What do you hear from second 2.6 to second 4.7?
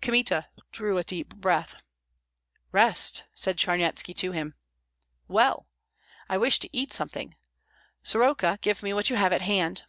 "Rest!" said Charnyetski to him.